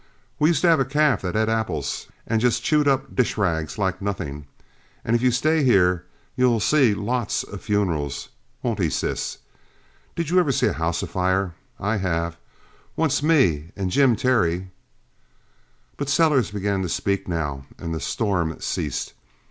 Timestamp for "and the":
17.77-17.99